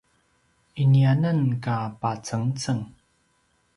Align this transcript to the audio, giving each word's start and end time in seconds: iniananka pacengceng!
iniananka 0.83 1.75
pacengceng! 2.01 2.83